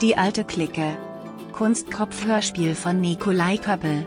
Die 0.00 0.16
alte 0.16 0.44
Clique. 0.44 0.96
Kunstkopf-Hörspiel 1.52 2.74
von 2.74 3.00
Nikolai 3.00 3.56
Köppel. 3.56 4.04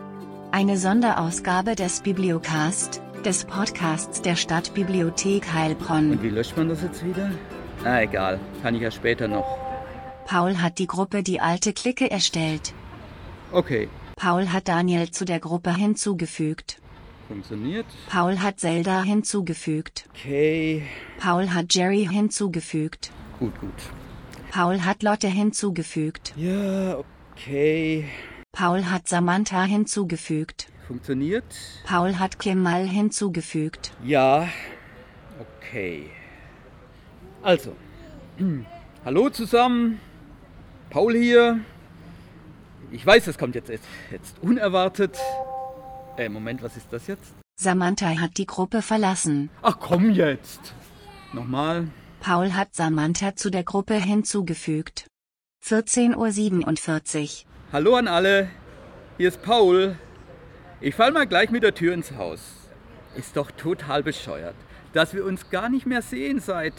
Eine 0.52 0.76
Sonderausgabe 0.76 1.74
des 1.74 2.02
Bibliocast, 2.02 3.00
des 3.24 3.46
Podcasts 3.46 4.20
der 4.20 4.36
Stadtbibliothek 4.36 5.54
Heilbronn. 5.54 6.10
Und 6.10 6.22
wie 6.22 6.28
löscht 6.28 6.54
man 6.58 6.68
das 6.68 6.82
jetzt 6.82 7.02
wieder? 7.02 7.30
Ah, 7.82 8.02
egal. 8.02 8.38
Kann 8.62 8.74
ich 8.74 8.82
ja 8.82 8.90
später 8.90 9.26
noch. 9.26 9.46
Paul 10.26 10.58
hat 10.58 10.78
die 10.78 10.86
Gruppe 10.86 11.22
Die 11.22 11.40
alte 11.40 11.72
Clique 11.72 12.10
erstellt. 12.10 12.74
Okay. 13.52 13.88
Paul 14.16 14.52
hat 14.52 14.68
Daniel 14.68 15.10
zu 15.10 15.24
der 15.24 15.40
Gruppe 15.40 15.74
hinzugefügt. 15.74 16.78
Funktioniert. 17.28 17.86
Paul 18.10 18.38
hat 18.40 18.60
Zelda 18.60 19.02
hinzugefügt. 19.02 20.08
Okay. 20.14 20.82
Paul 21.18 21.54
hat 21.54 21.74
Jerry 21.74 22.06
hinzugefügt. 22.10 23.10
Gut, 23.38 23.58
gut. 23.60 23.70
Paul 24.50 24.84
hat 24.84 25.02
Lotte 25.02 25.28
hinzugefügt. 25.28 26.32
Ja, 26.36 26.98
okay. 26.98 28.08
Paul 28.52 28.86
hat 28.86 29.06
Samantha 29.08 29.64
hinzugefügt. 29.64 30.68
Funktioniert. 30.86 31.44
Paul 31.84 32.18
hat 32.18 32.38
Kemal 32.38 32.86
hinzugefügt. 32.86 33.92
Ja. 34.02 34.48
Okay. 35.38 36.10
Also. 37.42 37.76
Hallo 39.04 39.28
zusammen. 39.30 40.00
Paul 40.88 41.14
hier. 41.14 41.60
Ich 42.92 43.04
weiß, 43.04 43.26
das 43.26 43.36
kommt 43.36 43.54
jetzt, 43.56 43.70
jetzt 44.10 44.36
unerwartet. 44.40 45.18
Äh, 46.16 46.28
Moment, 46.28 46.62
was 46.62 46.76
ist 46.76 46.86
das 46.90 47.08
jetzt? 47.08 47.34
Samantha 47.56 48.06
hat 48.06 48.38
die 48.38 48.46
Gruppe 48.46 48.80
verlassen. 48.80 49.50
Ach 49.62 49.78
komm 49.78 50.10
jetzt. 50.10 50.72
Nochmal. 51.32 51.88
Paul 52.26 52.54
hat 52.54 52.74
Samantha 52.74 53.36
zu 53.36 53.50
der 53.50 53.62
Gruppe 53.62 53.94
hinzugefügt. 53.94 55.06
14.47 55.64 57.44
Uhr. 57.44 57.50
Hallo 57.72 57.94
an 57.94 58.08
alle. 58.08 58.50
Hier 59.16 59.28
ist 59.28 59.42
Paul. 59.42 59.96
Ich 60.80 60.96
fall 60.96 61.12
mal 61.12 61.28
gleich 61.28 61.50
mit 61.50 61.62
der 61.62 61.76
Tür 61.76 61.94
ins 61.94 62.16
Haus. 62.16 62.40
Ist 63.14 63.36
doch 63.36 63.52
total 63.52 64.02
bescheuert, 64.02 64.56
dass 64.92 65.14
wir 65.14 65.24
uns 65.24 65.50
gar 65.50 65.68
nicht 65.68 65.86
mehr 65.86 66.02
sehen 66.02 66.40
seit. 66.40 66.74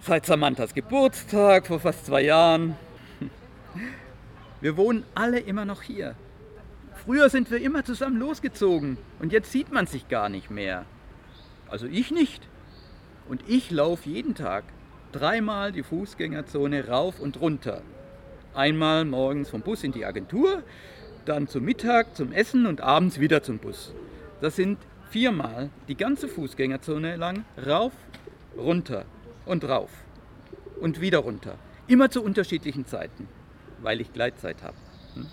seit 0.00 0.26
Samanthas 0.26 0.74
Geburtstag 0.74 1.66
vor 1.66 1.80
fast 1.80 2.06
zwei 2.06 2.22
Jahren. 2.22 2.76
Wir 4.60 4.76
wohnen 4.76 5.02
alle 5.16 5.40
immer 5.40 5.64
noch 5.64 5.82
hier. 5.82 6.14
Früher 7.04 7.30
sind 7.30 7.50
wir 7.50 7.60
immer 7.60 7.84
zusammen 7.84 8.20
losgezogen 8.20 8.96
und 9.18 9.32
jetzt 9.32 9.50
sieht 9.50 9.72
man 9.72 9.88
sich 9.88 10.06
gar 10.06 10.28
nicht 10.28 10.52
mehr. 10.52 10.84
Also 11.68 11.86
ich 11.86 12.12
nicht. 12.12 12.49
Und 13.30 13.42
ich 13.48 13.70
laufe 13.70 14.10
jeden 14.10 14.34
Tag 14.34 14.64
dreimal 15.12 15.72
die 15.72 15.82
Fußgängerzone 15.82 16.88
rauf 16.88 17.18
und 17.18 17.40
runter. 17.40 17.80
Einmal 18.52 19.06
morgens 19.06 19.48
vom 19.48 19.62
Bus 19.62 19.82
in 19.82 19.92
die 19.92 20.04
Agentur, 20.04 20.62
dann 21.24 21.48
zum 21.48 21.64
Mittag, 21.64 22.14
zum 22.14 22.32
Essen 22.32 22.66
und 22.66 22.82
abends 22.82 23.20
wieder 23.20 23.42
zum 23.42 23.58
Bus. 23.58 23.94
Das 24.42 24.56
sind 24.56 24.76
viermal 25.08 25.70
die 25.88 25.96
ganze 25.96 26.28
Fußgängerzone 26.28 27.16
lang 27.16 27.46
rauf, 27.66 27.92
runter 28.58 29.06
und 29.46 29.64
rauf 29.64 29.90
und 30.78 31.00
wieder 31.00 31.20
runter. 31.20 31.54
Immer 31.86 32.10
zu 32.10 32.22
unterschiedlichen 32.22 32.84
Zeiten 32.84 33.26
weil 33.82 34.00
ich 34.00 34.12
Gleitzeit 34.12 34.62
habe. 34.62 34.76
Hm? 35.14 35.26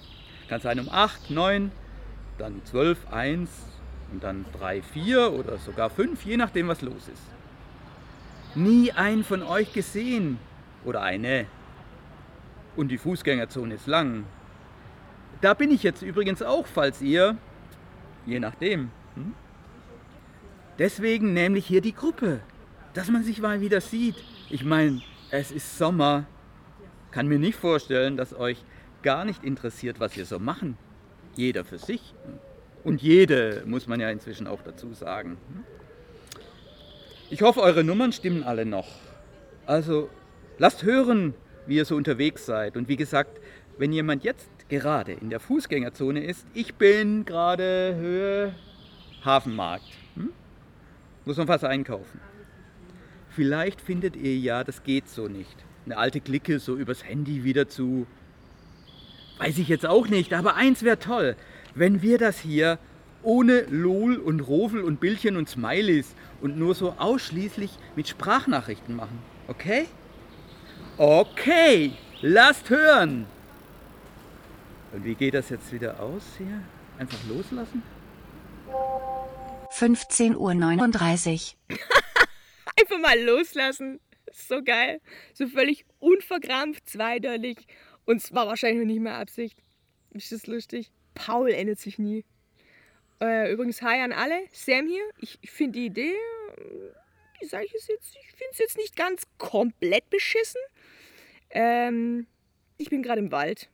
Kann 0.49 0.61
sein 0.61 0.79
um 0.79 0.89
8, 0.89 1.31
9, 1.31 1.71
dann 2.37 2.61
12, 2.65 3.11
1 3.11 3.49
und 4.11 4.23
dann 4.23 4.45
3, 4.57 4.81
4 4.81 5.33
oder 5.33 5.57
sogar 5.57 5.89
5, 5.89 6.23
je 6.25 6.37
nachdem, 6.37 6.67
was 6.67 6.81
los 6.81 7.07
ist. 7.11 7.36
Nie 8.55 8.91
einen 8.91 9.23
von 9.23 9.43
euch 9.43 9.73
gesehen 9.73 10.39
oder 10.83 11.01
eine. 11.01 11.45
Und 12.75 12.89
die 12.89 12.97
Fußgängerzone 12.97 13.75
ist 13.75 13.87
lang. 13.87 14.25
Da 15.41 15.53
bin 15.53 15.71
ich 15.71 15.83
jetzt 15.83 16.01
übrigens 16.01 16.41
auch, 16.41 16.65
falls 16.65 17.01
ihr, 17.01 17.37
je 18.25 18.39
nachdem. 18.39 18.91
Hm? 19.15 19.33
Deswegen 20.79 21.33
nämlich 21.33 21.65
hier 21.65 21.81
die 21.81 21.93
Gruppe, 21.93 22.41
dass 22.93 23.09
man 23.09 23.23
sich 23.23 23.41
mal 23.41 23.61
wieder 23.61 23.81
sieht. 23.81 24.15
Ich 24.49 24.63
meine, 24.63 25.01
es 25.31 25.51
ist 25.51 25.77
Sommer, 25.77 26.25
kann 27.11 27.27
mir 27.27 27.39
nicht 27.39 27.57
vorstellen, 27.57 28.17
dass 28.17 28.33
euch 28.33 28.63
gar 29.01 29.25
nicht 29.25 29.43
interessiert, 29.43 29.99
was 29.99 30.15
wir 30.15 30.25
so 30.25 30.39
machen. 30.39 30.77
Jeder 31.35 31.65
für 31.65 31.77
sich. 31.77 32.13
Und 32.83 33.01
jede, 33.01 33.63
muss 33.65 33.87
man 33.87 33.99
ja 33.99 34.09
inzwischen 34.09 34.47
auch 34.47 34.61
dazu 34.61 34.93
sagen. 34.93 35.37
Ich 37.29 37.41
hoffe, 37.41 37.61
eure 37.61 37.83
Nummern 37.83 38.11
stimmen 38.13 38.43
alle 38.43 38.65
noch. 38.65 38.87
Also 39.65 40.09
lasst 40.57 40.83
hören, 40.83 41.33
wie 41.65 41.75
ihr 41.75 41.85
so 41.85 41.95
unterwegs 41.95 42.45
seid. 42.45 42.77
Und 42.77 42.87
wie 42.87 42.95
gesagt, 42.95 43.39
wenn 43.77 43.91
jemand 43.91 44.23
jetzt 44.23 44.49
gerade 44.69 45.13
in 45.13 45.29
der 45.29 45.39
Fußgängerzone 45.39 46.23
ist, 46.23 46.45
ich 46.53 46.75
bin 46.75 47.25
gerade 47.25 47.95
Höhe 47.97 48.55
Hafenmarkt. 49.23 49.85
Hm? 50.15 50.31
Muss 51.25 51.37
man 51.37 51.47
was 51.47 51.63
einkaufen. 51.63 52.19
Vielleicht 53.29 53.81
findet 53.81 54.15
ihr 54.15 54.37
ja, 54.37 54.63
das 54.63 54.83
geht 54.83 55.09
so 55.09 55.27
nicht 55.27 55.67
eine 55.87 55.97
alte 55.97 56.19
Clique 56.19 56.59
so 56.59 56.75
übers 56.75 57.05
Handy 57.05 57.43
wieder 57.43 57.67
zu. 57.69 58.05
Weiß 59.37 59.57
ich 59.57 59.67
jetzt 59.69 59.85
auch 59.85 60.07
nicht, 60.07 60.33
aber 60.33 60.55
eins 60.55 60.83
wäre 60.83 60.99
toll, 60.99 61.35
wenn 61.75 62.01
wir 62.01 62.17
das 62.17 62.39
hier 62.39 62.77
ohne 63.27 63.65
LOL 63.69 64.15
und 64.15 64.39
Rofel 64.39 64.81
und 64.81 65.01
Bildchen 65.01 65.35
und 65.35 65.49
Smileys 65.49 66.15
und 66.39 66.57
nur 66.57 66.73
so 66.75 66.93
ausschließlich 66.93 67.71
mit 67.97 68.07
Sprachnachrichten 68.07 68.95
machen. 68.95 69.19
Okay? 69.49 69.87
Okay, 70.97 71.91
lasst 72.21 72.69
hören! 72.69 73.25
Und 74.93 75.03
wie 75.03 75.13
geht 75.13 75.33
das 75.33 75.49
jetzt 75.49 75.73
wieder 75.73 75.99
aus 75.99 76.23
hier? 76.37 76.61
Einfach 76.97 77.19
loslassen? 77.27 77.83
15.39 79.71 80.35
Uhr. 80.37 81.77
Einfach 82.79 82.99
mal 82.99 83.19
loslassen 83.19 83.99
so 84.31 84.63
geil. 84.63 85.01
So 85.33 85.47
völlig 85.47 85.85
unverkrampft, 85.99 86.87
zweideutig. 86.89 87.67
Und 88.05 88.23
es 88.23 88.33
war 88.33 88.47
wahrscheinlich 88.47 88.79
noch 88.79 88.93
nicht 88.93 89.01
mehr 89.01 89.17
Absicht. 89.17 89.61
Ist 90.11 90.31
das 90.31 90.47
lustig? 90.47 90.93
Paul 91.13 91.49
ändert 91.49 91.79
sich 91.79 91.99
nie. 91.99 92.23
Äh, 93.19 93.51
übrigens, 93.51 93.81
hi 93.81 93.99
an 94.01 94.13
alle. 94.13 94.45
Sam 94.51 94.87
hier. 94.87 95.03
Ich, 95.19 95.39
ich 95.41 95.49
finde 95.49 95.79
die 95.79 95.85
Idee, 95.87 96.13
wie 97.39 97.45
sage 97.45 97.65
ich 97.65 97.73
es 97.73 97.87
jetzt? 97.87 98.15
Ich 98.15 98.27
finde 98.31 98.51
es 98.51 98.59
jetzt 98.59 98.77
nicht 98.77 98.95
ganz 98.95 99.23
komplett 99.37 100.09
beschissen. 100.09 100.61
Ähm, 101.49 102.27
ich 102.77 102.89
bin 102.89 103.01
gerade 103.01 103.19
im 103.19 103.31
Wald. 103.31 103.69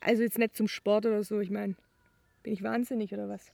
Also 0.00 0.22
jetzt 0.22 0.38
nicht 0.38 0.56
zum 0.56 0.66
Sport 0.66 1.06
oder 1.06 1.22
so. 1.22 1.40
Ich 1.40 1.50
meine, 1.50 1.76
bin 2.42 2.52
ich 2.52 2.62
wahnsinnig 2.62 3.12
oder 3.12 3.28
was? 3.28 3.52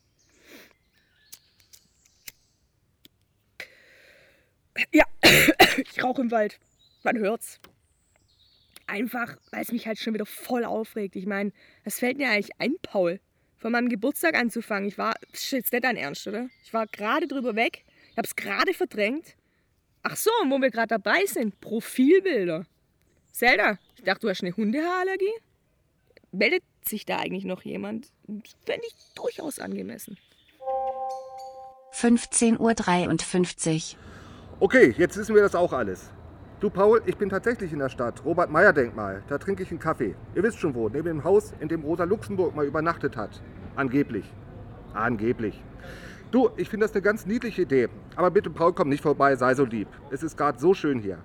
Ja, 4.93 5.05
ich 5.77 6.03
rauche 6.03 6.22
im 6.22 6.31
Wald. 6.31 6.59
Man 7.03 7.19
hört's. 7.19 7.60
Einfach, 8.87 9.37
weil 9.50 9.60
es 9.60 9.72
mich 9.72 9.87
halt 9.87 9.99
schon 9.99 10.15
wieder 10.15 10.25
voll 10.25 10.65
aufregt. 10.65 11.16
Ich 11.16 11.27
meine, 11.27 11.53
was 11.84 11.99
fällt 11.99 12.16
mir 12.16 12.31
eigentlich 12.31 12.59
ein, 12.59 12.77
Paul? 12.81 13.21
Von 13.58 13.72
meinem 13.72 13.88
Geburtstag 13.88 14.36
anzufangen. 14.36 14.88
Ich 14.88 14.98
war, 14.98 15.14
das 15.32 15.42
ist 15.42 15.50
jetzt 15.50 15.72
nicht 15.72 15.84
dein 15.84 15.96
Ernst, 15.96 16.26
oder? 16.26 16.48
Ich 16.64 16.72
war 16.72 16.86
gerade 16.86 17.26
drüber 17.26 17.56
weg. 17.56 17.84
Ich 18.12 18.16
hab's 18.16 18.36
gerade 18.36 18.72
verdrängt. 18.72 19.34
Ach 20.02 20.16
so, 20.16 20.30
wo 20.46 20.60
wir 20.60 20.70
gerade 20.70 20.88
dabei 20.88 21.24
sind. 21.26 21.60
Profilbilder. 21.60 22.64
Zelda, 23.32 23.78
ich 23.97 24.04
dachte, 24.04 24.20
du 24.20 24.30
hast 24.30 24.42
eine 24.42 24.56
Hundehaarallergie? 24.56 25.32
Meldet 26.30 26.62
sich 26.84 27.04
da 27.04 27.18
eigentlich 27.18 27.44
noch 27.44 27.62
jemand? 27.62 28.08
Fände 28.64 28.86
ich 28.86 28.94
durchaus 29.14 29.58
angemessen. 29.58 30.18
15.53 31.92 33.94
Uhr. 33.94 33.98
Okay, 34.60 34.94
jetzt 34.98 35.16
wissen 35.16 35.34
wir 35.34 35.42
das 35.42 35.54
auch 35.54 35.72
alles. 35.72 36.10
Du 36.60 36.70
Paul, 36.70 37.02
ich 37.06 37.16
bin 37.16 37.28
tatsächlich 37.28 37.72
in 37.72 37.78
der 37.78 37.88
Stadt. 37.88 38.24
Robert 38.24 38.50
Meyer 38.50 38.72
Denkmal. 38.72 39.22
Da 39.28 39.38
trinke 39.38 39.62
ich 39.62 39.71
einen 39.71 39.78
Kaffee. 39.78 40.16
Ihr 40.34 40.42
wisst 40.42 40.59
schon 40.59 40.74
wo, 40.74 40.88
neben 40.88 41.04
dem 41.04 41.22
Haus, 41.22 41.54
in 41.60 41.68
dem 41.68 41.83
Rosa 41.83 42.03
Luxemburg 42.03 42.56
mal 42.56 42.66
übernachtet 42.66 43.16
hat. 43.16 43.41
Angeblich. 43.77 44.24
Angeblich. 44.92 45.62
Du, 46.33 46.50
ich 46.56 46.68
finde 46.68 46.86
das 46.86 46.94
eine 46.94 47.03
ganz 47.03 47.27
niedliche 47.27 47.62
Idee. 47.62 47.88
Aber 48.16 48.33
bitte 48.33 48.50
Paul, 48.50 48.72
komm 48.72 48.88
nicht 48.88 49.04
vorbei, 49.04 49.36
sei 49.36 49.54
so 49.54 49.65
lieb. 49.65 49.86
Es 50.10 50.24
ist 50.24 50.36
gerade 50.36 50.59
so 50.59 50.74
schön 50.74 50.98
hier. 50.98 51.18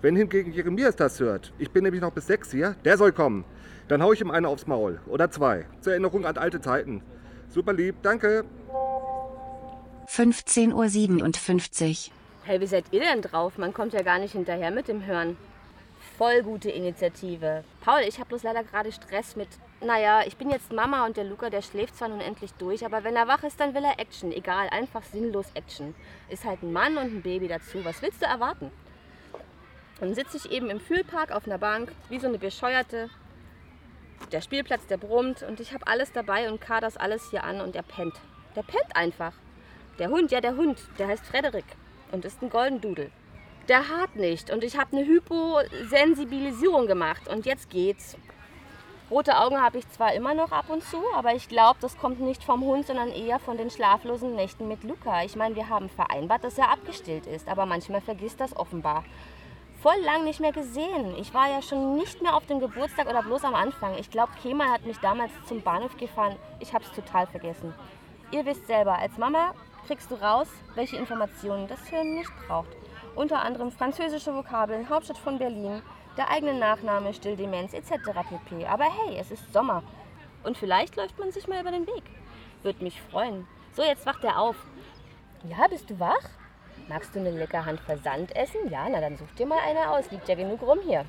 Wenn 0.00 0.14
hingegen 0.14 0.52
Jeremias 0.52 0.94
das 0.94 1.18
hört, 1.18 1.52
ich 1.58 1.72
bin 1.72 1.82
nämlich 1.82 2.02
noch 2.02 2.12
bis 2.12 2.28
sechs 2.28 2.52
hier, 2.52 2.76
der 2.84 2.98
soll 2.98 3.10
kommen. 3.10 3.44
Dann 3.88 4.00
hau 4.00 4.12
ich 4.12 4.20
ihm 4.20 4.30
eine 4.30 4.46
aufs 4.46 4.68
Maul. 4.68 5.00
Oder 5.08 5.28
zwei. 5.28 5.66
Zur 5.80 5.94
Erinnerung 5.94 6.24
an 6.24 6.36
alte 6.36 6.60
Zeiten. 6.60 7.02
Super 7.48 7.72
lieb, 7.72 7.96
danke. 8.02 8.44
15.57 10.08 12.10
Uhr. 12.10 12.15
Hey, 12.46 12.60
wie 12.60 12.66
seid 12.68 12.84
ihr 12.92 13.00
denn 13.00 13.22
drauf? 13.22 13.58
Man 13.58 13.74
kommt 13.74 13.92
ja 13.92 14.02
gar 14.02 14.20
nicht 14.20 14.30
hinterher 14.30 14.70
mit 14.70 14.86
dem 14.86 15.04
Hören. 15.04 15.36
Voll 16.16 16.44
gute 16.44 16.70
Initiative. 16.70 17.64
Paul, 17.80 18.02
ich 18.06 18.20
habe 18.20 18.28
bloß 18.28 18.44
leider 18.44 18.62
gerade 18.62 18.92
Stress 18.92 19.34
mit. 19.34 19.48
Naja, 19.80 20.22
ich 20.24 20.36
bin 20.36 20.50
jetzt 20.50 20.72
Mama 20.72 21.06
und 21.06 21.16
der 21.16 21.24
Luca, 21.24 21.50
der 21.50 21.60
schläft 21.60 21.96
zwar 21.96 22.06
nun 22.06 22.20
endlich 22.20 22.52
durch, 22.52 22.86
aber 22.86 23.02
wenn 23.02 23.16
er 23.16 23.26
wach 23.26 23.42
ist, 23.42 23.58
dann 23.58 23.74
will 23.74 23.82
er 23.82 23.98
Action. 23.98 24.30
Egal, 24.30 24.68
einfach 24.68 25.02
sinnlos 25.02 25.46
Action. 25.54 25.92
Ist 26.28 26.44
halt 26.44 26.62
ein 26.62 26.72
Mann 26.72 26.96
und 26.96 27.16
ein 27.16 27.22
Baby 27.22 27.48
dazu. 27.48 27.84
Was 27.84 28.00
willst 28.00 28.22
du 28.22 28.26
erwarten? 28.26 28.70
Dann 29.98 30.14
sitze 30.14 30.36
ich 30.36 30.52
eben 30.52 30.70
im 30.70 30.78
Fühlpark 30.78 31.32
auf 31.32 31.46
einer 31.46 31.58
Bank, 31.58 31.90
wie 32.10 32.20
so 32.20 32.28
eine 32.28 32.38
Bescheuerte. 32.38 33.10
Der 34.30 34.40
Spielplatz, 34.40 34.86
der 34.86 34.98
brummt 34.98 35.42
und 35.42 35.58
ich 35.58 35.74
habe 35.74 35.88
alles 35.88 36.12
dabei 36.12 36.48
und 36.48 36.60
kar 36.60 36.80
das 36.80 36.96
alles 36.96 37.28
hier 37.28 37.42
an 37.42 37.60
und 37.60 37.74
der 37.74 37.82
pennt. 37.82 38.14
Der 38.54 38.62
pennt 38.62 38.94
einfach. 38.94 39.32
Der 39.98 40.10
Hund, 40.10 40.30
ja 40.30 40.40
der 40.40 40.54
Hund, 40.54 40.78
der 40.96 41.08
heißt 41.08 41.26
Frederik 41.26 41.64
und 42.12 42.24
ist 42.24 42.42
ein 42.42 42.50
Golden 42.50 42.80
Doodle. 42.80 43.10
Der 43.68 43.88
hart 43.88 44.14
nicht 44.16 44.50
und 44.50 44.62
ich 44.62 44.78
habe 44.78 44.96
eine 44.96 45.06
Hyposensibilisierung 45.06 46.86
gemacht 46.86 47.28
und 47.28 47.46
jetzt 47.46 47.68
geht's. 47.70 48.16
Rote 49.10 49.38
Augen 49.38 49.60
habe 49.60 49.78
ich 49.78 49.88
zwar 49.90 50.14
immer 50.14 50.34
noch 50.34 50.50
ab 50.50 50.68
und 50.68 50.82
zu, 50.82 51.00
aber 51.14 51.32
ich 51.34 51.48
glaube, 51.48 51.78
das 51.80 51.96
kommt 51.96 52.20
nicht 52.20 52.42
vom 52.42 52.62
Hund, 52.62 52.86
sondern 52.86 53.10
eher 53.10 53.38
von 53.38 53.56
den 53.56 53.70
schlaflosen 53.70 54.34
Nächten 54.34 54.66
mit 54.66 54.82
Luca. 54.82 55.22
Ich 55.22 55.36
meine, 55.36 55.54
wir 55.54 55.68
haben 55.68 55.88
vereinbart, 55.88 56.42
dass 56.42 56.58
er 56.58 56.72
abgestillt 56.72 57.26
ist, 57.26 57.48
aber 57.48 57.66
manchmal 57.66 58.00
vergisst 58.00 58.40
das 58.40 58.56
offenbar. 58.56 59.04
Voll 59.80 60.00
lang 60.04 60.24
nicht 60.24 60.40
mehr 60.40 60.50
gesehen. 60.50 61.14
Ich 61.18 61.32
war 61.34 61.48
ja 61.48 61.62
schon 61.62 61.94
nicht 61.96 62.20
mehr 62.20 62.34
auf 62.34 62.46
dem 62.46 62.58
Geburtstag 62.58 63.08
oder 63.08 63.22
bloß 63.22 63.44
am 63.44 63.54
Anfang. 63.54 63.96
Ich 63.98 64.10
glaube, 64.10 64.32
Kemal 64.42 64.70
hat 64.70 64.84
mich 64.84 64.98
damals 64.98 65.30
zum 65.46 65.60
Bahnhof 65.62 65.96
gefahren. 65.96 66.34
Ich 66.58 66.74
habe 66.74 66.84
es 66.84 66.90
total 66.90 67.28
vergessen. 67.28 67.74
Ihr 68.32 68.44
wisst 68.44 68.66
selber, 68.66 68.98
als 68.98 69.16
Mama 69.18 69.54
kriegst 69.86 70.10
du 70.10 70.16
raus, 70.16 70.48
welche 70.74 70.96
Informationen 70.96 71.68
das 71.68 71.86
Hirn 71.88 72.14
nicht 72.14 72.30
braucht. 72.46 72.68
Unter 73.14 73.42
anderem 73.42 73.70
französische 73.70 74.34
Vokabeln, 74.34 74.88
Hauptstadt 74.90 75.18
von 75.18 75.38
Berlin, 75.38 75.80
der 76.16 76.30
eigene 76.30 76.54
Nachname, 76.54 77.14
Stilldemenz 77.14 77.72
etc. 77.72 77.90
pp. 78.28 78.66
Aber 78.66 78.84
hey, 78.84 79.16
es 79.18 79.30
ist 79.30 79.52
Sommer. 79.52 79.82
Und 80.44 80.58
vielleicht 80.58 80.96
läuft 80.96 81.18
man 81.18 81.32
sich 81.32 81.48
mal 81.48 81.60
über 81.60 81.70
den 81.70 81.86
Weg. 81.86 82.04
Würde 82.62 82.82
mich 82.82 83.00
freuen. 83.00 83.46
So, 83.72 83.82
jetzt 83.82 84.06
wacht 84.06 84.24
er 84.24 84.38
auf. 84.38 84.56
Ja, 85.48 85.66
bist 85.68 85.88
du 85.90 85.98
wach? 86.00 86.30
Magst 86.88 87.14
du 87.14 87.20
eine 87.20 87.30
lecker 87.30 87.64
Hand 87.64 87.80
Versand 87.80 88.34
essen? 88.36 88.70
Ja, 88.70 88.88
na 88.88 89.00
dann 89.00 89.16
such 89.16 89.30
dir 89.38 89.46
mal 89.46 89.58
eine 89.66 89.90
aus. 89.90 90.10
Liegt 90.10 90.28
ja 90.28 90.34
genug 90.34 90.62
rum 90.62 90.78
hier. 90.84 91.04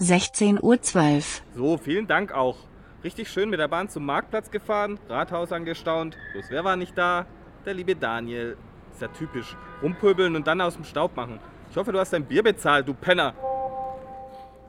16.12 0.00 0.62
Uhr. 0.62 1.22
So, 1.54 1.78
vielen 1.78 2.06
Dank 2.06 2.32
auch. 2.32 2.56
Richtig 3.04 3.30
schön 3.30 3.48
mit 3.48 3.60
der 3.60 3.68
Bahn 3.68 3.88
zum 3.88 4.04
Marktplatz 4.04 4.50
gefahren, 4.50 4.98
Rathaus 5.08 5.52
angestaunt. 5.52 6.18
Bloß 6.32 6.46
wer 6.50 6.64
war 6.64 6.74
nicht 6.74 6.98
da? 6.98 7.26
Der 7.64 7.74
liebe 7.74 7.94
Daniel. 7.94 8.56
Ist 8.92 9.02
ja 9.02 9.08
typisch. 9.08 9.56
Rumpöbeln 9.82 10.34
und 10.34 10.46
dann 10.48 10.60
aus 10.60 10.74
dem 10.74 10.84
Staub 10.84 11.14
machen. 11.14 11.38
Ich 11.70 11.76
hoffe, 11.76 11.92
du 11.92 12.00
hast 12.00 12.12
dein 12.12 12.24
Bier 12.24 12.42
bezahlt, 12.42 12.88
du 12.88 12.94
Penner. 12.94 13.34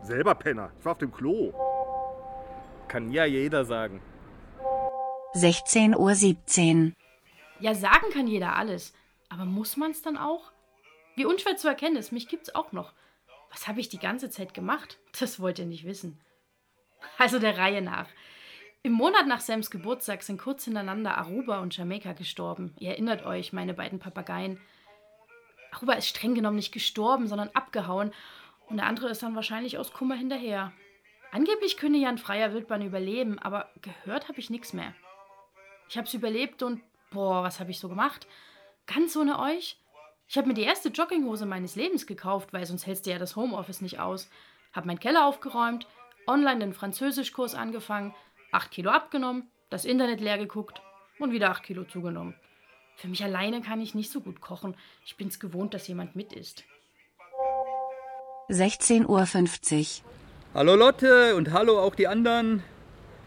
Selber 0.03 0.35
Penner. 0.35 0.71
Ich 0.77 0.85
war 0.85 0.91
auf 0.91 0.97
dem 0.99 1.11
Klo. 1.11 1.53
Kann 2.87 3.11
ja 3.11 3.25
jeder 3.25 3.65
sagen. 3.65 3.99
16.17 5.33 6.85
Uhr. 6.85 6.91
Ja, 7.59 7.73
sagen 7.73 8.11
kann 8.13 8.27
jeder 8.27 8.55
alles. 8.55 8.93
Aber 9.29 9.45
muss 9.45 9.75
man 9.75 9.91
es 9.91 10.03
dann 10.03 10.17
auch? 10.17 10.51
Wie 11.15 11.25
unschwer 11.25 11.57
zu 11.57 11.67
erkennen 11.67 11.97
ist, 11.97 12.11
mich 12.11 12.27
gibt's 12.27 12.53
auch 12.53 12.71
noch. 12.73 12.93
Was 13.51 13.67
habe 13.67 13.79
ich 13.79 13.89
die 13.89 13.99
ganze 13.99 14.29
Zeit 14.29 14.53
gemacht? 14.53 14.99
Das 15.19 15.39
wollt 15.39 15.57
ihr 15.57 15.65
nicht 15.65 15.85
wissen. 15.85 16.19
Also 17.17 17.39
der 17.39 17.57
Reihe 17.57 17.81
nach. 17.81 18.07
Im 18.81 18.93
Monat 18.93 19.27
nach 19.27 19.41
Sams 19.41 19.71
Geburtstag 19.71 20.23
sind 20.23 20.39
kurz 20.39 20.63
hintereinander 20.63 21.17
Aruba 21.17 21.59
und 21.59 21.75
Jamaika 21.75 22.13
gestorben. 22.13 22.73
Ihr 22.79 22.91
erinnert 22.91 23.25
euch, 23.25 23.51
meine 23.51 23.73
beiden 23.73 23.99
Papageien. 23.99 24.61
Aruba 25.71 25.93
ist 25.93 26.07
streng 26.07 26.33
genommen 26.33 26.55
nicht 26.55 26.71
gestorben, 26.71 27.27
sondern 27.27 27.49
abgehauen. 27.49 28.13
Und 28.67 28.77
der 28.77 28.85
andere 28.85 29.09
ist 29.09 29.21
dann 29.21 29.35
wahrscheinlich 29.35 29.77
aus 29.77 29.91
Kummer 29.91 30.15
hinterher. 30.15 30.71
Angeblich 31.31 31.77
könne 31.77 31.97
ja 31.97 32.09
ein 32.09 32.17
freier 32.17 32.53
Wildbahn 32.53 32.81
überleben, 32.81 33.37
aber 33.37 33.69
gehört 33.81 34.29
habe 34.29 34.39
ich 34.39 34.49
nichts 34.49 34.73
mehr. 34.73 34.93
Ich 35.89 35.97
habe 35.97 36.07
es 36.07 36.13
überlebt 36.13 36.63
und 36.63 36.81
boah, 37.11 37.43
was 37.43 37.59
habe 37.59 37.71
ich 37.71 37.79
so 37.79 37.89
gemacht? 37.89 38.27
Ganz 38.87 39.15
ohne 39.15 39.39
euch? 39.39 39.77
Ich 40.27 40.37
habe 40.37 40.47
mir 40.47 40.53
die 40.53 40.63
erste 40.63 40.89
Jogginghose 40.89 41.45
meines 41.45 41.75
Lebens 41.75 42.07
gekauft, 42.07 42.53
weil 42.53 42.65
sonst 42.65 42.85
hältst 42.85 43.05
du 43.05 43.11
ja 43.11 43.19
das 43.19 43.35
Homeoffice 43.35 43.81
nicht 43.81 43.99
aus. 43.99 44.29
Hab 44.73 44.85
meinen 44.85 44.99
Keller 44.99 45.25
aufgeräumt, 45.25 45.87
online 46.29 46.59
den 46.59 46.73
Französischkurs 46.73 47.55
angefangen, 47.55 48.13
8 48.51 48.71
Kilo 48.71 48.91
abgenommen, 48.91 49.49
das 49.69 49.83
Internet 49.83 50.21
leer 50.21 50.37
geguckt 50.37 50.81
und 51.19 51.31
wieder 51.31 51.49
8 51.49 51.63
Kilo 51.63 51.83
zugenommen. 51.83 52.35
Für 52.95 53.07
mich 53.07 53.23
alleine 53.23 53.61
kann 53.61 53.81
ich 53.81 53.95
nicht 53.95 54.11
so 54.11 54.21
gut 54.21 54.41
kochen. 54.41 54.75
Ich 55.05 55.17
bin's 55.17 55.39
gewohnt, 55.39 55.73
dass 55.73 55.87
jemand 55.87 56.15
mit 56.15 56.33
isst. 56.33 56.63
16.50 58.49 59.05
Uhr. 59.07 60.05
Hallo 60.53 60.75
Lotte 60.75 61.35
und 61.35 61.51
hallo 61.51 61.79
auch 61.79 61.95
die 61.95 62.07
anderen. 62.07 62.63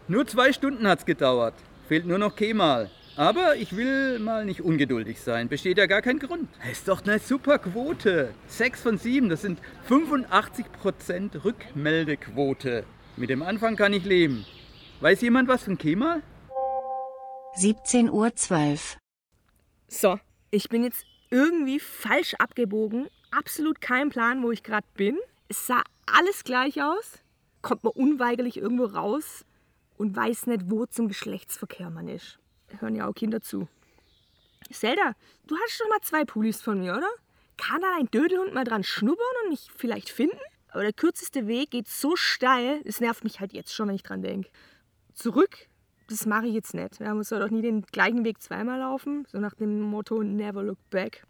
Nur 0.07 0.27
zwei 0.27 0.51
Stunden 0.53 0.87
hat's 0.87 1.05
gedauert. 1.05 1.55
Fehlt 1.87 2.05
nur 2.05 2.17
noch 2.17 2.35
Kemal. 2.35 2.91
Aber 3.15 3.55
ich 3.57 3.75
will 3.75 4.17
mal 4.17 4.43
nicht 4.43 4.61
ungeduldig 4.61 5.21
sein. 5.21 5.47
Besteht 5.47 5.77
ja 5.77 5.85
gar 5.85 6.01
kein 6.01 6.17
Grund. 6.17 6.49
Ist 6.71 6.87
doch 6.87 7.03
eine 7.03 7.19
super 7.19 7.59
Quote. 7.59 8.33
Sechs 8.47 8.81
von 8.81 8.97
sieben, 8.97 9.29
das 9.29 9.43
sind 9.43 9.59
85% 9.87 11.43
Rückmeldequote. 11.43 12.85
Mit 13.15 13.29
dem 13.29 13.43
Anfang 13.43 13.75
kann 13.75 13.93
ich 13.93 14.03
leben. 14.03 14.45
Weiß 14.99 15.21
jemand 15.21 15.47
was 15.47 15.63
von 15.63 15.77
Kemal? 15.77 16.23
17.12 17.59 18.09
Uhr. 18.09 18.31
So, 19.87 20.19
ich 20.49 20.69
bin 20.69 20.83
jetzt 20.83 21.05
irgendwie 21.29 21.79
falsch 21.79 22.33
abgebogen. 22.39 23.07
Absolut 23.29 23.79
kein 23.79 24.09
Plan, 24.09 24.41
wo 24.41 24.51
ich 24.51 24.63
gerade 24.63 24.87
bin. 24.95 25.19
Es 25.49 25.67
sah 25.67 25.83
alles 26.07 26.43
gleich 26.43 26.81
aus. 26.81 27.19
Kommt 27.61 27.83
man 27.83 27.93
unweigerlich 27.93 28.57
irgendwo 28.57 28.85
raus 28.85 29.45
und 29.97 30.15
weiß 30.15 30.47
nicht, 30.47 30.63
wo 30.71 30.87
zum 30.87 31.09
Geschlechtsverkehr 31.09 31.91
man 31.91 32.07
ist. 32.07 32.39
Hören 32.79 32.95
ja 32.95 33.07
auch 33.07 33.13
Kinder 33.13 33.41
zu. 33.41 33.67
Zelda, 34.71 35.13
du 35.47 35.55
hast 35.57 35.71
schon 35.71 35.89
mal 35.89 36.01
zwei 36.01 36.25
Pullis 36.25 36.61
von 36.61 36.79
mir, 36.79 36.93
oder? 36.93 37.09
Kann 37.57 37.81
da 37.81 37.95
ein 37.97 38.07
Dödelhund 38.07 38.53
mal 38.53 38.63
dran 38.63 38.83
schnuppern 38.83 39.25
und 39.43 39.51
mich 39.51 39.69
vielleicht 39.75 40.09
finden? 40.09 40.37
Aber 40.69 40.83
der 40.83 40.93
kürzeste 40.93 41.47
Weg 41.47 41.71
geht 41.71 41.87
so 41.87 42.15
steil, 42.15 42.81
es 42.83 42.99
nervt 42.99 43.23
mich 43.23 43.39
halt 43.39 43.53
jetzt 43.53 43.73
schon, 43.73 43.87
wenn 43.87 43.95
ich 43.95 44.03
dran 44.03 44.23
denke. 44.23 44.49
Zurück, 45.13 45.67
das 46.07 46.25
mache 46.25 46.47
ich 46.47 46.53
jetzt 46.53 46.73
nicht. 46.73 46.99
Man 46.99 47.23
soll 47.23 47.39
doch 47.39 47.51
nie 47.51 47.61
den 47.61 47.83
gleichen 47.83 48.25
Weg 48.25 48.41
zweimal 48.41 48.79
laufen, 48.79 49.25
so 49.31 49.39
nach 49.39 49.53
dem 49.53 49.79
Motto 49.79 50.23
Never 50.23 50.63
Look 50.63 50.79
Back. 50.89 51.25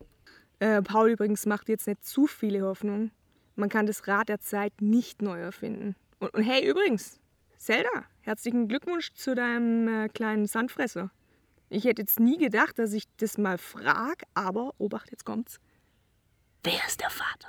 Äh, 0.59 0.81
Paul 0.81 1.11
übrigens 1.11 1.45
macht 1.45 1.67
jetzt 1.67 1.87
nicht 1.87 2.05
zu 2.05 2.25
viele 2.25 2.61
Hoffnungen. 2.61 3.11
Man 3.55 3.69
kann 3.69 3.85
das 3.85 4.07
Rad 4.07 4.29
der 4.29 4.39
Zeit 4.39 4.73
nicht 4.81 5.21
neu 5.21 5.39
erfinden. 5.39 5.95
Und, 6.19 6.33
und 6.33 6.43
hey, 6.43 6.65
übrigens, 6.65 7.19
Zelda, 7.57 7.89
herzlichen 8.21 8.67
Glückwunsch 8.67 9.13
zu 9.13 9.35
deinem 9.35 9.87
äh, 9.87 10.09
kleinen 10.09 10.47
Sandfresser. 10.47 11.11
Ich 11.73 11.85
hätte 11.85 12.03
jetzt 12.03 12.19
nie 12.19 12.37
gedacht, 12.37 12.77
dass 12.77 12.93
ich 12.93 13.05
das 13.17 13.39
mal 13.39 13.57
frag, 13.57 14.25
aber, 14.35 14.75
Obacht, 14.77 15.09
jetzt 15.09 15.25
kommt's. 15.25 15.59
Wer 16.63 16.79
ist 16.87 17.01
der 17.01 17.09
Vater? 17.09 17.47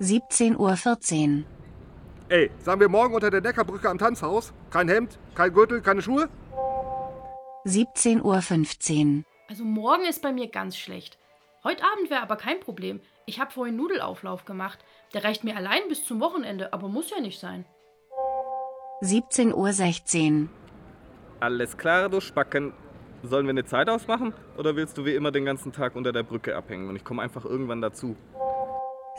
17.14 0.00 0.56
Uhr. 0.56 1.44
Ey, 2.30 2.50
sagen 2.60 2.80
wir 2.80 2.88
morgen 2.88 3.14
unter 3.14 3.30
der 3.30 3.42
Neckarbrücke 3.42 3.86
am 3.90 3.98
Tanzhaus? 3.98 4.54
Kein 4.70 4.88
Hemd, 4.88 5.18
kein 5.34 5.52
Gürtel, 5.52 5.82
keine 5.82 6.00
Schuhe? 6.00 6.30
17.15 7.66 8.22
Uhr. 8.22 9.24
Also 9.48 9.64
morgen 9.64 10.06
ist 10.06 10.22
bei 10.22 10.32
mir 10.32 10.48
ganz 10.48 10.78
schlecht. 10.78 11.18
Heute 11.62 11.84
Abend 11.84 12.08
wäre 12.08 12.22
aber 12.22 12.36
kein 12.36 12.60
Problem. 12.60 13.02
Ich 13.26 13.40
habe 13.40 13.50
vorhin 13.50 13.76
Nudelauflauf 13.76 14.46
gemacht. 14.46 14.78
Der 15.12 15.22
reicht 15.22 15.44
mir 15.44 15.54
allein 15.54 15.82
bis 15.90 16.06
zum 16.06 16.20
Wochenende, 16.20 16.72
aber 16.72 16.88
muss 16.88 17.10
ja 17.10 17.20
nicht 17.20 17.38
sein. 17.38 17.66
17.16 19.02 20.44
Uhr. 20.44 20.48
Alles 21.42 21.76
klar, 21.76 22.08
du 22.08 22.20
Spacken. 22.20 22.72
Sollen 23.24 23.46
wir 23.46 23.50
eine 23.50 23.64
Zeit 23.64 23.88
ausmachen? 23.88 24.32
Oder 24.56 24.76
willst 24.76 24.96
du 24.96 25.04
wie 25.04 25.16
immer 25.16 25.32
den 25.32 25.44
ganzen 25.44 25.72
Tag 25.72 25.96
unter 25.96 26.12
der 26.12 26.22
Brücke 26.22 26.54
abhängen 26.54 26.88
und 26.88 26.94
ich 26.94 27.02
komme 27.02 27.20
einfach 27.20 27.44
irgendwann 27.44 27.80
dazu? 27.80 28.14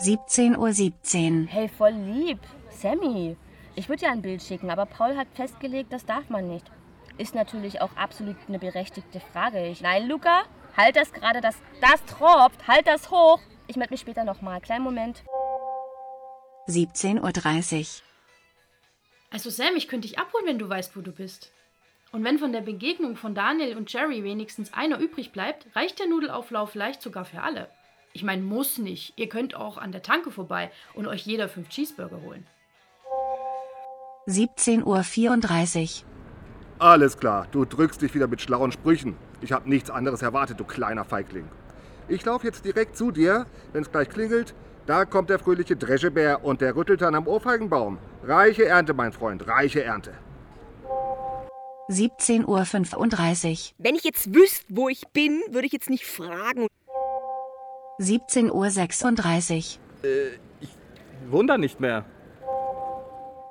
17.17 0.01 1.41
Uhr. 1.41 1.47
Hey, 1.49 1.67
voll 1.67 1.91
lieb. 1.91 2.39
Sammy. 2.69 3.35
Ich 3.75 3.89
würde 3.89 4.05
dir 4.05 4.11
ein 4.11 4.21
Bild 4.21 4.41
schicken, 4.41 4.69
aber 4.69 4.85
Paul 4.85 5.17
hat 5.17 5.27
festgelegt, 5.33 5.91
das 5.91 6.05
darf 6.05 6.29
man 6.29 6.47
nicht. 6.47 6.65
Ist 7.17 7.35
natürlich 7.35 7.81
auch 7.81 7.93
absolut 7.97 8.37
eine 8.47 8.57
berechtigte 8.57 9.19
Frage. 9.19 9.67
Ich, 9.67 9.81
nein, 9.81 10.07
Luca, 10.07 10.43
halt 10.77 10.95
das 10.95 11.11
gerade, 11.11 11.41
das, 11.41 11.57
das 11.81 12.05
tropft, 12.05 12.69
halt 12.69 12.87
das 12.87 13.11
hoch. 13.11 13.41
Ich 13.67 13.75
melde 13.75 13.91
mich 13.91 13.99
später 13.99 14.23
nochmal. 14.23 14.61
Kleinen 14.61 14.85
Moment. 14.85 15.25
17.30 16.69 17.79
Uhr. 17.79 17.85
Also 19.29 19.49
Sam, 19.49 19.75
ich 19.75 19.89
könnte 19.89 20.07
dich 20.07 20.17
abholen, 20.17 20.45
wenn 20.45 20.59
du 20.59 20.69
weißt, 20.69 20.95
wo 20.95 21.01
du 21.01 21.11
bist. 21.11 21.51
Und 22.13 22.24
wenn 22.24 22.38
von 22.38 22.53
der 22.53 22.62
Begegnung 22.62 23.15
von 23.15 23.34
Daniel 23.34 23.75
und 23.75 23.91
Jerry 23.91 24.24
wenigstens 24.24 24.72
einer 24.72 25.00
übrig 25.00 25.32
bleibt, 25.32 25.65
reicht 25.75 25.98
der 25.98 26.05
Nudelauflauf 26.05 26.70
vielleicht 26.70 27.01
sogar 27.01 27.25
für 27.25 27.41
alle. 27.41 27.70
Ich 28.13 28.24
meine, 28.24 28.43
muss 28.43 28.77
nicht. 28.77 29.13
Ihr 29.15 29.27
könnt 29.27 29.55
auch 29.55 29.79
an 29.79 29.91
der 29.91 30.03
Tanke 30.03 30.29
vorbei 30.29 30.70
und 30.93 31.08
euch 31.08 31.25
jeder 31.25 31.50
fünf 31.50 31.70
Cheeseburger 31.70 32.22
holen. 32.22 32.46
17.34 34.27 36.03
Uhr. 36.03 36.08
Alles 36.77 37.17
klar, 37.17 37.48
du 37.51 37.65
drückst 37.65 38.03
dich 38.03 38.13
wieder 38.13 38.27
mit 38.27 38.41
schlauen 38.41 38.72
Sprüchen. 38.72 39.17
Ich 39.41 39.51
habe 39.51 39.67
nichts 39.67 39.89
anderes 39.89 40.22
erwartet, 40.22 40.60
du 40.60 40.65
kleiner 40.65 41.05
Feigling. 41.05 41.48
Ich 42.08 42.24
laufe 42.24 42.46
jetzt 42.46 42.63
direkt 42.63 42.96
zu 42.96 43.10
dir, 43.10 43.48
wenn 43.72 43.82
es 43.82 43.91
gleich 43.91 44.10
klingelt. 44.10 44.53
Da 44.86 45.05
kommt 45.05 45.32
der 45.32 45.39
fröhliche 45.39 45.75
Dreschebär 45.75 46.46
und 46.46 46.62
der 46.62 46.75
rüttelt 46.75 47.01
dann 47.01 47.15
am 47.15 47.25
Ohrfeigenbaum. 47.25 47.98
Reiche 48.24 48.65
Ernte, 48.65 48.93
mein 48.93 49.13
Freund, 49.13 49.48
reiche 49.48 49.84
Ernte. 49.84 50.13
17.35 51.89 53.49
Uhr. 53.49 53.57
Wenn 53.77 53.95
ich 53.95 54.03
jetzt 54.03 54.33
wüsste, 54.33 54.65
wo 54.69 54.89
ich 54.89 55.03
bin, 55.13 55.41
würde 55.49 55.67
ich 55.67 55.73
jetzt 55.73 55.89
nicht 55.89 56.05
fragen. 56.05 56.67
17.36 57.99 59.77
Uhr. 60.03 60.11
Wohn 61.29 61.47
da 61.47 61.57
nicht 61.57 61.79
mehr. 61.79 62.05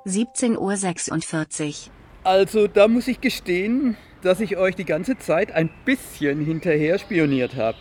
17.46 0.05 1.87
Uhr. 1.87 1.93
Also, 2.23 2.67
da 2.67 2.87
muss 2.87 3.07
ich 3.07 3.21
gestehen, 3.21 3.97
dass 4.21 4.39
ich 4.39 4.57
euch 4.57 4.75
die 4.75 4.85
ganze 4.85 5.17
Zeit 5.17 5.51
ein 5.51 5.69
bisschen 5.85 6.43
hinterher 6.43 6.97
spioniert 6.97 7.55
habe. 7.55 7.77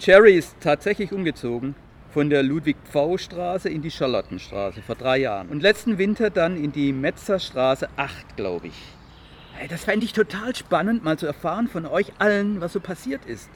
Jerry 0.00 0.36
ist 0.36 0.56
tatsächlich 0.60 1.12
umgezogen. 1.12 1.74
Von 2.10 2.30
der 2.30 2.42
Ludwig-Pfau-Straße 2.42 3.68
in 3.68 3.82
die 3.82 3.90
Charlottenstraße 3.90 4.80
vor 4.80 4.94
drei 4.94 5.18
Jahren. 5.18 5.48
Und 5.48 5.62
letzten 5.62 5.98
Winter 5.98 6.30
dann 6.30 6.56
in 6.56 6.72
die 6.72 6.92
Metzerstraße 6.92 7.88
8, 7.96 8.36
glaube 8.36 8.68
ich. 8.68 8.74
Hey, 9.58 9.68
das 9.68 9.84
fände 9.84 10.04
ich 10.04 10.12
total 10.12 10.54
spannend, 10.54 11.02
mal 11.02 11.18
zu 11.18 11.26
erfahren 11.26 11.66
von 11.66 11.86
euch 11.86 12.12
allen, 12.18 12.60
was 12.60 12.74
so 12.74 12.80
passiert 12.80 13.24
ist. 13.24 13.48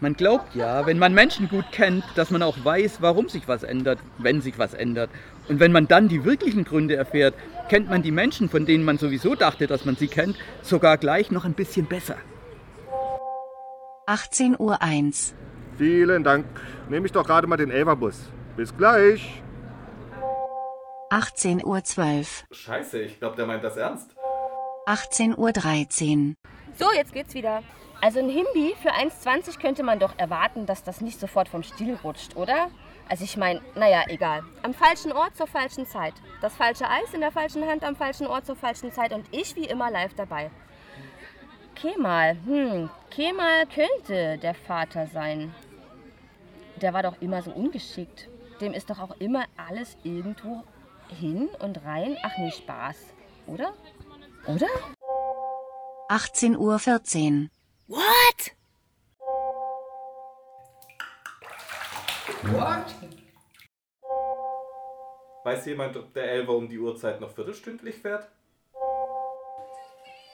Man 0.00 0.14
glaubt 0.14 0.54
ja, 0.54 0.86
wenn 0.86 0.98
man 0.98 1.12
Menschen 1.12 1.46
gut 1.48 1.66
kennt, 1.72 2.04
dass 2.14 2.30
man 2.30 2.42
auch 2.42 2.56
weiß, 2.64 3.02
warum 3.02 3.28
sich 3.28 3.46
was 3.48 3.62
ändert, 3.62 3.98
wenn 4.16 4.40
sich 4.40 4.58
was 4.58 4.72
ändert. 4.72 5.10
Und 5.48 5.60
wenn 5.60 5.70
man 5.70 5.88
dann 5.88 6.08
die 6.08 6.24
wirklichen 6.24 6.64
Gründe 6.64 6.96
erfährt, 6.96 7.34
kennt 7.68 7.90
man 7.90 8.02
die 8.02 8.10
Menschen, 8.10 8.48
von 8.48 8.64
denen 8.64 8.82
man 8.82 8.96
sowieso 8.96 9.34
dachte, 9.34 9.66
dass 9.66 9.84
man 9.84 9.94
sie 9.94 10.08
kennt, 10.08 10.36
sogar 10.62 10.96
gleich 10.96 11.30
noch 11.30 11.44
ein 11.44 11.52
bisschen 11.52 11.84
besser. 11.84 12.16
18.01 14.06 14.58
Uhr. 14.58 14.78
Vielen 15.76 16.24
Dank. 16.24 16.46
Nehme 16.88 17.04
ich 17.04 17.12
doch 17.12 17.26
gerade 17.26 17.46
mal 17.46 17.58
den 17.58 17.70
Elverbus. 17.70 18.22
Bis 18.56 18.74
gleich. 18.74 19.42
18.12 21.10 21.64
Uhr. 21.64 22.56
Scheiße, 22.56 23.02
ich 23.02 23.18
glaube, 23.18 23.36
der 23.36 23.46
meint 23.46 23.62
das 23.62 23.76
ernst. 23.76 24.16
18.13 24.86 26.28
Uhr. 26.28 26.34
So, 26.76 26.92
jetzt 26.92 27.12
geht's 27.12 27.34
wieder. 27.34 27.62
Also 28.00 28.18
ein 28.18 28.28
Himbi 28.28 28.74
für 28.82 28.92
1,20 28.92 29.60
könnte 29.60 29.84
man 29.84 30.00
doch 30.00 30.18
erwarten, 30.18 30.66
dass 30.66 30.82
das 30.82 31.00
nicht 31.00 31.20
sofort 31.20 31.48
vom 31.48 31.62
Stiel 31.62 31.96
rutscht, 32.02 32.36
oder? 32.36 32.68
Also 33.08 33.22
ich 33.22 33.36
meine, 33.36 33.60
naja, 33.76 34.02
egal. 34.08 34.42
Am 34.62 34.74
falschen 34.74 35.12
Ort 35.12 35.36
zur 35.36 35.46
falschen 35.46 35.86
Zeit. 35.86 36.14
Das 36.40 36.56
falsche 36.56 36.88
Eis 36.88 37.14
in 37.14 37.20
der 37.20 37.30
falschen 37.30 37.64
Hand 37.64 37.84
am 37.84 37.94
falschen 37.94 38.26
Ort 38.26 38.44
zur 38.44 38.56
falschen 38.56 38.90
Zeit 38.90 39.12
und 39.12 39.24
ich 39.30 39.54
wie 39.54 39.66
immer 39.66 39.88
live 39.88 40.14
dabei. 40.14 40.50
Kemal, 41.76 42.36
hm, 42.44 42.90
Kemal 43.10 43.66
könnte 43.66 44.38
der 44.38 44.54
Vater 44.54 45.06
sein. 45.06 45.54
Der 46.80 46.92
war 46.92 47.04
doch 47.04 47.20
immer 47.20 47.42
so 47.42 47.52
ungeschickt. 47.52 48.28
Dem 48.60 48.72
ist 48.72 48.90
doch 48.90 48.98
auch 48.98 49.14
immer 49.20 49.44
alles 49.56 49.96
irgendwo 50.02 50.64
hin 51.20 51.48
und 51.60 51.84
rein. 51.84 52.16
Ach 52.24 52.36
nee, 52.38 52.50
Spaß. 52.50 52.96
Oder? 53.46 53.72
Oder? 54.46 54.66
18.14 56.08 56.56
Uhr. 56.58 57.50
What? 57.88 58.52
Weiß 65.44 65.66
jemand, 65.66 65.96
ob 65.96 66.12
der 66.12 66.30
Elver 66.30 66.54
um 66.54 66.68
die 66.68 66.78
Uhrzeit 66.78 67.20
noch 67.20 67.30
viertelstündlich 67.30 67.96
fährt? 67.96 68.28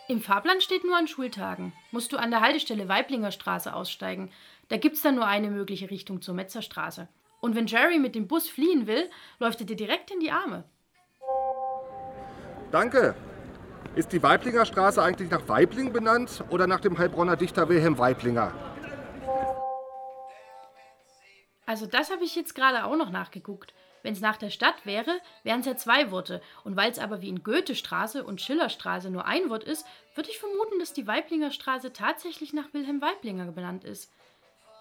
Im 0.09 0.23
Fahrplan 0.23 0.61
steht 0.63 0.85
nur 0.85 0.97
an 0.97 1.07
Schultagen. 1.07 1.73
Musst 1.91 2.13
du 2.13 2.17
an 2.17 2.31
der 2.31 2.41
Haltestelle 2.41 2.89
Weiblinger 2.89 3.31
Straße 3.31 3.75
aussteigen. 3.75 4.31
Da 4.69 4.79
gibt's 4.79 5.03
dann 5.03 5.17
nur 5.17 5.27
eine 5.27 5.51
mögliche 5.51 5.91
Richtung 5.91 6.23
zur 6.23 6.35
Metzerstraße. 6.35 7.09
Und 7.41 7.55
wenn 7.55 7.67
Jerry 7.67 7.99
mit 7.99 8.15
dem 8.15 8.27
Bus 8.27 8.49
fliehen 8.49 8.87
will, 8.87 9.11
läuft 9.39 9.61
er 9.61 9.67
dir 9.67 9.77
direkt 9.77 10.11
in 10.11 10.21
die 10.21 10.31
Arme. 10.31 10.65
Danke. 12.71 13.15
Ist 13.99 14.13
die 14.13 14.23
Weiblinger 14.23 14.65
Straße 14.65 15.03
eigentlich 15.03 15.29
nach 15.29 15.49
Weibling 15.49 15.93
benannt 15.93 16.45
oder 16.51 16.69
nach 16.69 16.79
dem 16.79 16.97
Heilbronner 16.97 17.35
Dichter 17.35 17.69
Wilhelm 17.69 17.99
Weiblinger? 17.99 18.53
Also 21.67 21.87
das 21.87 22.09
habe 22.13 22.23
ich 22.23 22.37
jetzt 22.37 22.55
gerade 22.55 22.85
auch 22.85 22.95
noch 22.95 23.11
nachgeguckt. 23.11 23.75
Wenn 24.05 24.13
es 24.13 24.21
nach 24.21 24.37
der 24.37 24.51
Stadt 24.51 24.87
wäre, 24.87 25.19
wären 25.43 25.59
es 25.59 25.67
ja 25.67 25.77
zwei 25.77 26.13
Worte. 26.13 26.41
Und 26.63 26.77
weil 26.77 26.93
es 26.93 27.01
aber 27.01 27.23
wie 27.23 27.29
in 27.29 27.43
Goethestraße 27.43 28.23
und 28.23 28.41
Schillerstraße 28.41 29.11
nur 29.11 29.27
ein 29.27 29.51
Wort 29.51 29.65
ist, 29.65 29.85
würde 30.15 30.31
ich 30.31 30.39
vermuten, 30.39 30.79
dass 30.79 30.93
die 30.93 31.09
Weiblinger 31.09 31.51
Straße 31.51 31.93
tatsächlich 31.93 32.53
nach 32.53 32.73
Wilhelm 32.73 33.03
Weiblinger 33.03 33.51
benannt 33.51 33.83
ist. 33.83 34.13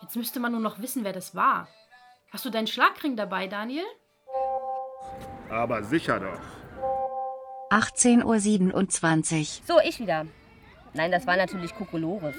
Jetzt 0.03 0.15
müsste 0.15 0.39
man 0.39 0.51
nur 0.51 0.61
noch 0.61 0.79
wissen, 0.79 1.03
wer 1.03 1.13
das 1.13 1.33
war. 1.33 1.67
Hast 2.31 2.45
du 2.45 2.51
deinen 2.51 2.67
Schlagring 2.67 3.15
dabei, 3.15 3.47
Daniel? 3.47 3.85
Aber 5.49 5.81
sicher 5.81 6.19
doch. 6.19 6.66
18.27 7.69 9.39
Uhr. 9.41 9.45
So, 9.65 9.79
ich 9.83 9.99
wieder. 9.99 10.25
Nein, 10.93 11.11
das 11.11 11.27
war 11.27 11.35
natürlich 11.35 11.75
Kokolores. 11.75 12.35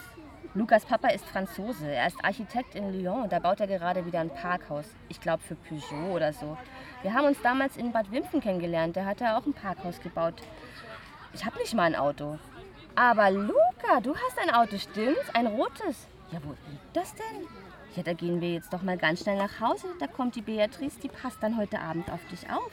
Lukas 0.55 0.87
Papa 0.87 1.09
ist 1.09 1.25
Franzose. 1.27 1.87
Er 1.87 2.07
ist 2.07 2.17
Architekt 2.25 2.75
in 2.75 2.93
Lyon. 2.93 3.29
Da 3.29 3.39
baut 3.39 3.61
er 3.61 3.67
gerade 3.67 4.07
wieder 4.07 4.21
ein 4.21 4.31
Parkhaus. 4.31 4.87
Ich 5.09 5.21
glaube 5.21 5.43
für 5.43 5.55
Peugeot 5.55 6.15
oder 6.15 6.33
so. 6.33 6.57
Wir 7.03 7.13
haben 7.13 7.27
uns 7.27 7.37
damals 7.43 7.77
in 7.77 7.93
Bad 7.93 8.11
Wimpfen 8.11 8.41
kennengelernt. 8.41 8.97
Da 8.97 9.05
hat 9.05 9.21
er 9.21 9.37
auch 9.37 9.45
ein 9.45 9.53
Parkhaus 9.53 10.01
gebaut. 10.01 10.35
Ich 11.35 11.45
habe 11.45 11.59
nicht 11.59 11.75
mal 11.75 11.83
ein 11.83 11.95
Auto. 11.95 12.39
Aber 12.95 13.31
Luca, 13.31 14.01
du 14.03 14.15
hast 14.17 14.39
ein 14.43 14.55
Auto, 14.55 14.79
stimmt's? 14.79 15.29
Ein 15.35 15.47
rotes. 15.47 16.09
Ja, 16.33 16.41
wo 16.43 16.51
liegt 16.71 16.97
das 16.97 17.15
denn? 17.15 17.47
Ja, 17.95 18.03
da 18.03 18.15
gehen 18.15 18.41
wir 18.41 18.55
jetzt 18.55 18.73
doch 18.73 18.83
mal 18.83 18.97
ganz 18.97 19.21
schnell 19.21 19.37
nach 19.37 19.61
Hause. 19.61 19.89
Da 20.01 20.07
kommt 20.07 20.37
die 20.37 20.43
Beatrice, 20.43 20.99
die 21.01 21.09
passt 21.09 21.43
dann 21.43 21.59
heute 21.59 21.81
Abend 21.81 22.11
auf 22.11 22.21
dich 22.31 22.49
auf. 22.51 22.73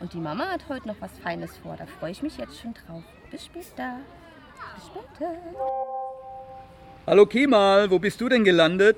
Und 0.00 0.14
die 0.14 0.18
Mama 0.18 0.48
hat 0.48 0.66
heute 0.70 0.88
noch 0.88 0.96
was 1.00 1.10
Feines 1.18 1.58
vor. 1.58 1.76
Da 1.76 1.84
freue 1.84 2.10
ich 2.10 2.22
mich 2.22 2.38
jetzt 2.38 2.58
schon 2.58 2.72
drauf. 2.72 3.02
Bis 3.30 3.44
später. 3.44 3.98
Bis 4.74 4.86
später. 4.86 5.36
Hallo 7.06 7.26
Kemal, 7.26 7.90
wo 7.90 7.98
bist 7.98 8.18
du 8.20 8.28
denn 8.28 8.42
gelandet? 8.42 8.96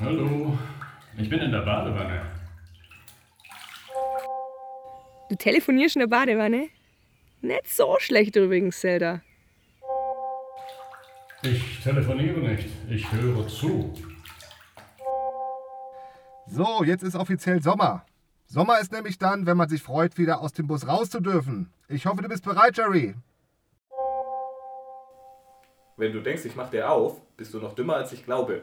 Hallo, 0.00 0.58
ich 1.16 1.28
bin 1.28 1.38
in 1.38 1.52
der 1.52 1.60
Badewanne. 1.60 2.22
Du 5.28 5.36
telefonierst 5.36 5.94
in 5.94 6.00
der 6.00 6.08
Badewanne? 6.08 6.68
Nicht 7.42 7.72
so 7.72 7.96
schlecht 8.00 8.34
übrigens, 8.34 8.80
Zelda. 8.80 9.20
Ich 11.42 11.80
telefoniere 11.82 12.40
nicht, 12.40 12.68
ich 12.90 13.12
höre 13.12 13.46
zu. 13.46 13.94
So, 16.54 16.84
jetzt 16.84 17.02
ist 17.02 17.16
offiziell 17.16 17.62
Sommer. 17.62 18.04
Sommer 18.46 18.78
ist 18.78 18.92
nämlich 18.92 19.16
dann, 19.16 19.46
wenn 19.46 19.56
man 19.56 19.70
sich 19.70 19.82
freut, 19.82 20.18
wieder 20.18 20.42
aus 20.42 20.52
dem 20.52 20.66
Bus 20.66 20.86
raus 20.86 21.08
zu 21.08 21.20
dürfen. 21.20 21.72
Ich 21.88 22.04
hoffe, 22.04 22.20
du 22.20 22.28
bist 22.28 22.44
bereit, 22.44 22.76
Jerry. 22.76 23.14
Wenn 25.96 26.12
du 26.12 26.20
denkst, 26.20 26.44
ich 26.44 26.54
mach 26.54 26.68
dir 26.68 26.90
auf, 26.90 27.22
bist 27.38 27.54
du 27.54 27.58
noch 27.58 27.74
dümmer 27.74 27.96
als 27.96 28.12
ich 28.12 28.26
glaube. 28.26 28.60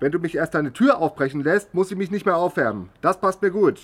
Wenn 0.00 0.12
du 0.12 0.18
mich 0.18 0.34
erst 0.34 0.52
deine 0.52 0.74
Tür 0.74 0.98
aufbrechen 0.98 1.42
lässt, 1.42 1.72
muss 1.72 1.90
ich 1.90 1.96
mich 1.96 2.10
nicht 2.10 2.26
mehr 2.26 2.36
aufwärmen. 2.36 2.90
Das 3.00 3.18
passt 3.18 3.40
mir 3.40 3.50
gut. 3.50 3.78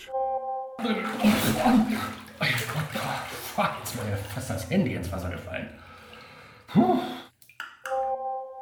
Fuck, 3.54 3.70
jetzt 3.78 3.96
wäre 3.96 4.06
mir 4.06 4.16
fast 4.18 4.50
das 4.50 4.68
Handy 4.68 4.94
ins 4.96 5.10
Wasser 5.10 5.30
gefallen. 5.30 5.70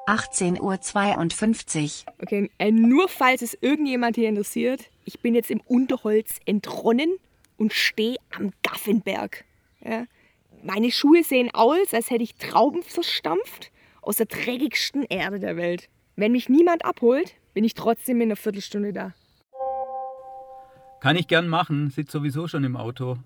18.52 0.09 2.07
Uhr. 2.07 2.13
Okay, 2.23 2.51
äh, 2.59 2.71
nur 2.71 3.09
falls 3.09 3.43
es 3.43 3.59
irgendjemand 3.61 4.17
hier 4.17 4.31
interessiert, 4.31 4.89
ich 5.05 5.21
bin 5.21 5.35
jetzt 5.35 5.51
im 5.51 5.61
Unterholz 5.61 6.39
entronnen 6.47 7.19
und 7.59 7.75
stehe 7.75 8.17
am 8.35 8.53
Gaffenberg. 8.63 9.45
Ja. 9.85 10.07
Meine 10.63 10.91
Schuhe 10.91 11.23
sehen 11.23 11.51
aus, 11.53 11.93
als 11.93 12.11
hätte 12.11 12.23
ich 12.25 12.37
Trauben 12.37 12.83
verstampft 12.83 13.71
aus 14.01 14.17
der 14.17 14.27
dreckigsten 14.27 15.05
Erde 15.05 15.41
der 15.41 15.59
Welt. 15.59 15.91
Wenn 16.17 16.33
mich 16.33 16.49
niemand 16.49 16.87
abholt, 16.87 17.35
bin 17.53 17.65
ich 17.65 17.75
trotzdem 17.75 18.17
in 18.23 18.29
einer 18.29 18.37
Viertelstunde 18.37 18.95
da. 18.95 19.13
Kann 21.01 21.17
ich 21.17 21.29
gern 21.29 21.49
machen, 21.49 21.91
sitzt 21.91 22.13
sowieso 22.13 22.49
schon 22.49 22.65
im 22.65 22.77
Auto. 22.77 23.19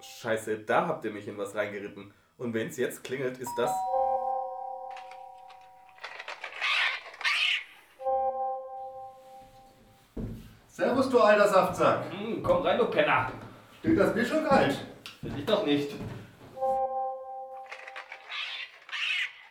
Scheiße, 0.00 0.58
da 0.58 0.88
habt 0.88 1.04
ihr 1.04 1.12
mich 1.12 1.28
in 1.28 1.38
was 1.38 1.54
reingeritten. 1.54 2.12
Und 2.36 2.52
wenn's 2.52 2.76
jetzt 2.76 3.04
klingelt, 3.04 3.38
ist 3.38 3.52
das. 3.56 3.70
Servus, 11.06 11.10
du 11.10 11.20
alter 11.20 11.48
Saftsack. 11.48 12.04
Hm, 12.10 12.42
komm 12.42 12.62
rein, 12.62 12.78
du 12.78 12.86
Penner. 12.86 13.30
Steht 13.80 13.98
das 13.98 14.14
Bier 14.14 14.24
schon 14.24 14.44
kalt? 14.44 14.76
Will 15.22 15.38
ich 15.38 15.44
doch 15.44 15.64
nicht. 15.64 15.90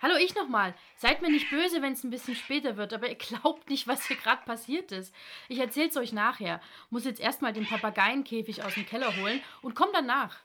Hallo, 0.02 0.16
ich 0.20 0.36
nochmal. 0.36 0.76
Seid 0.98 1.22
mir 1.22 1.32
nicht 1.32 1.50
böse, 1.50 1.82
wenn 1.82 1.94
es 1.94 2.04
ein 2.04 2.12
bisschen 2.12 2.36
später 2.36 2.78
wird, 2.78 2.94
aber 2.94 3.10
ihr 3.10 3.16
glaubt 3.16 3.70
nicht, 3.70 3.88
was 3.88 4.06
hier 4.06 4.18
gerade 4.18 4.44
passiert 4.46 4.92
ist. 4.92 5.14
Ich 5.50 5.60
erzähl's 5.60 5.98
euch 5.98 6.14
nachher. 6.14 6.62
Muss 6.90 7.06
jetzt 7.06 7.20
erstmal 7.20 7.54
den 7.54 7.66
Papageienkäfig 7.66 8.64
aus 8.64 8.76
dem 8.76 8.86
Keller 8.86 9.16
holen 9.18 9.42
und 9.62 9.76
komm 9.76 9.90
danach. 9.94 10.38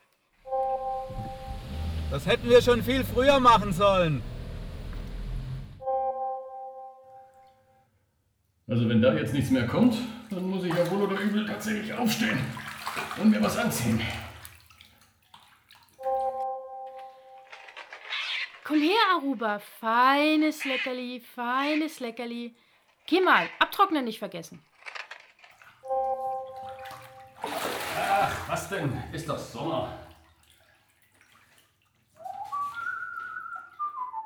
Das 2.11 2.27
hätten 2.27 2.49
wir 2.49 2.63
schon 2.63 2.83
viel 2.83 3.05
früher 3.05 3.39
machen 3.39 3.73
sollen. 3.73 4.23
Also 8.71 8.89
wenn 8.89 9.03
da 9.03 9.13
jetzt 9.13 9.35
nichts 9.35 9.51
mehr 9.51 9.67
kommt, 9.67 9.97
dann 10.31 10.49
muss 10.49 10.63
ich 10.63 10.73
ja 10.73 10.89
wohl 10.93 11.03
oder 11.03 11.21
übel 11.21 11.45
tatsächlich 11.45 11.93
aufstehen 11.93 12.39
und 13.21 13.31
mir 13.31 13.43
was 13.43 13.57
anziehen. 13.57 14.01
Komm 18.63 18.81
her, 18.81 18.95
Aruba, 19.17 19.59
feines 19.59 20.65
Leckerli, 20.65 21.21
feines 21.35 21.99
Leckerli. 21.99 22.55
Geh 23.07 23.21
mal, 23.21 23.49
abtrocknen 23.59 24.05
nicht 24.05 24.21
vergessen. 24.21 24.63
Ach, 27.43 28.49
was 28.49 28.69
denn? 28.69 29.03
Ist 29.13 29.29
doch 29.29 29.39
Sommer. 29.39 29.99